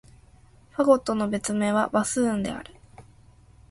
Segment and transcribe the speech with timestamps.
[0.71, 2.73] ファゴットの別名は、バスーンである。